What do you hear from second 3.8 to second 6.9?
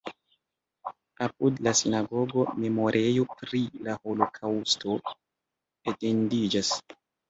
la holokaŭsto etendiĝas.